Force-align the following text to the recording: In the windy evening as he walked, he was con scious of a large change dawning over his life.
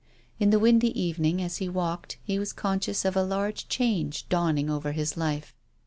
In 0.39 0.49
the 0.49 0.57
windy 0.57 0.99
evening 0.99 1.43
as 1.43 1.57
he 1.57 1.69
walked, 1.69 2.17
he 2.23 2.39
was 2.39 2.53
con 2.53 2.79
scious 2.79 3.05
of 3.05 3.15
a 3.15 3.21
large 3.21 3.67
change 3.67 4.27
dawning 4.29 4.67
over 4.67 4.93
his 4.93 5.15
life. 5.15 5.55